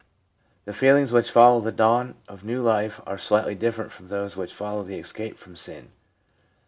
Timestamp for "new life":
2.43-2.99